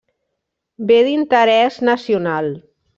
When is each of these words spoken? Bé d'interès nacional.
Bé 0.93 0.97
d'interès 1.09 1.81
nacional. 1.93 2.55